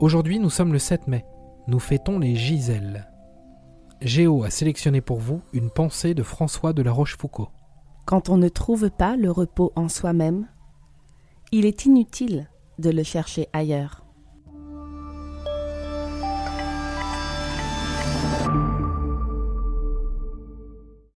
[0.00, 1.24] Aujourd'hui, nous sommes le 7 mai.
[1.68, 3.08] Nous fêtons les Giselles.
[4.00, 7.48] Géo a sélectionné pour vous une pensée de François de la Rochefoucauld.
[8.04, 10.48] Quand on ne trouve pas le repos en soi-même,
[11.52, 14.03] il est inutile de le chercher ailleurs.